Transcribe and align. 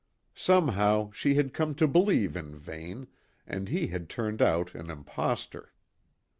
Somehow 0.33 1.11
she 1.11 1.35
had 1.35 1.53
come 1.53 1.75
to 1.75 1.87
believe 1.87 2.35
in 2.35 2.57
Vane, 2.57 3.05
and 3.45 3.69
he 3.69 3.85
had 3.89 4.09
turned 4.09 4.41
out 4.41 4.73
an 4.73 4.89
impostor. 4.89 5.73